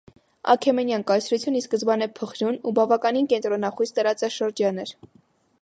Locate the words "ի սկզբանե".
1.59-2.09